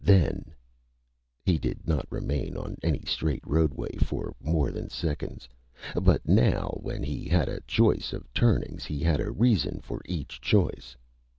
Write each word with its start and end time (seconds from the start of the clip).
Then 0.03 0.45
He 1.45 1.59
did 1.59 1.87
not 1.87 2.07
remain 2.11 2.57
on 2.57 2.75
any 2.81 3.03
straight 3.05 3.43
roadway 3.45 3.97
for 3.97 4.33
more 4.41 4.71
than 4.71 4.89
seconds. 4.89 5.47
But 5.93 6.27
now 6.27 6.79
when 6.81 7.03
he 7.03 7.25
had 7.29 7.47
a 7.47 7.61
choice 7.67 8.11
of 8.11 8.27
turnings, 8.33 8.83
he 8.85 9.01
had 9.01 9.19
a 9.21 9.29
reason 9.29 9.79
for 9.83 10.01
each 10.07 10.41
choice. 10.41 10.95